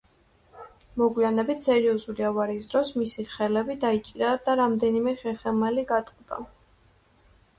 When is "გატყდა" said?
5.95-6.41